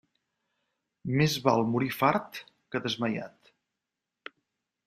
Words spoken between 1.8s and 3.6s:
fart que desmaiat.